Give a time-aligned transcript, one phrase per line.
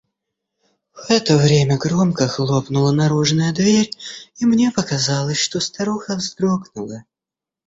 [0.95, 3.91] В это время громко хлопнула наружная дверь,
[4.37, 7.03] и мне показалось, что старуха вздрогнула.